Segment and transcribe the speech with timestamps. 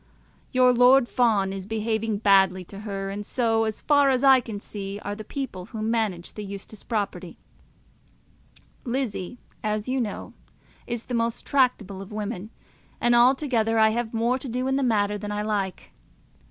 [0.51, 4.59] Your Lord Fawn is behaving badly to her; and so, as far as I can
[4.59, 7.37] see, are the people who manage the Eustace property.
[8.83, 10.33] Lizzie, as you know,
[10.87, 12.49] is not the most tractable of women,
[12.99, 15.91] and altogether I have more to do in the matter than I like.